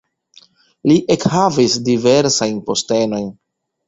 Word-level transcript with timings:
Li 0.91 0.95
ekhavis 1.15 1.75
diversajn 1.89 2.57
postenojn. 2.71 3.29